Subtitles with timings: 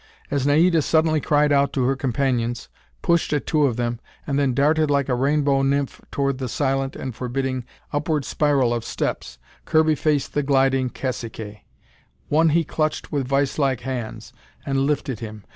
[0.31, 2.69] As Naida suddenly cried out to her companions,
[3.03, 6.95] pushed at two of them, and then darted like a rainbow nymph toward the silent
[6.95, 11.59] and forbidding upward spiral of steps, Kirby faced the gliding caciques.
[12.29, 14.33] One he clutched with viselike hands,
[14.65, 15.43] and lifted him.